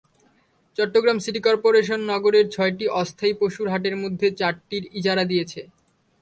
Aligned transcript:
Chittagong 0.77 1.17
city 1.23 1.39
corporation 1.45 1.99
নগরের 2.11 2.45
ছয়টি 2.49 2.85
অস্থায়ী 3.01 3.33
পশুর 3.41 3.67
হাটের 3.69 3.95
মধ্যে 4.03 4.27
চারটির 4.39 4.83
ইজারা 4.99 5.23
দিয়েছে। 5.31 5.61